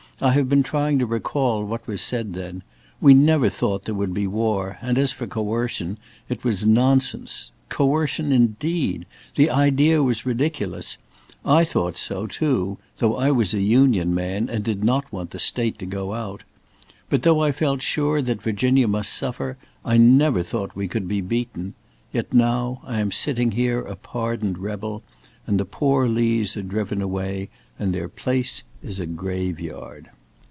[0.23, 2.61] I have been trying to recall what was said then.
[2.99, 5.97] We never thought there would be war, and as for coercion,
[6.29, 7.49] it was nonsense.
[7.69, 9.07] Coercion, indeed!
[9.33, 10.99] The idea was ridiculous.
[11.43, 15.39] I thought so, too, though I was a Union man and did not want the
[15.39, 16.43] State to go out.
[17.09, 21.21] But though I felt sure that Virginia must suffer, I never thought we could be
[21.21, 21.73] beaten.
[22.13, 25.01] Yet now I am sitting here a pardoned rebel,
[25.47, 27.49] and the poor Lees are driven away
[27.79, 30.07] and their place is a grave yard."